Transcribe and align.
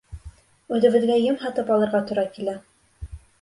Үҙебеҙгә 0.77 1.17
ем 1.25 1.37
һатып 1.43 1.69
алырға 1.75 2.01
тура 2.09 2.25
килә. 2.39 2.57